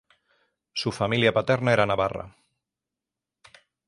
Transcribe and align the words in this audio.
Su 0.73 0.91
familia 0.91 1.31
paterna 1.31 1.73
era 1.73 1.85
navarra. 1.85 2.35